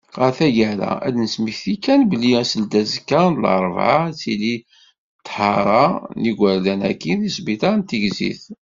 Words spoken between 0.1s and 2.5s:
Ɣer taggara, ad d-nesmekti kan belli